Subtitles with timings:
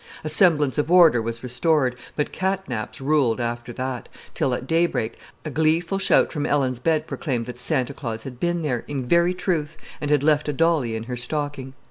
[0.23, 5.19] A semblance of order was restored, but cat naps ruled after that, till, at daybreak,
[5.45, 9.35] a gleeful shout from Ellen's bed proclaimed that Santa Claus had been there, in very
[9.35, 11.75] truth, and had left a dolly in her stocking.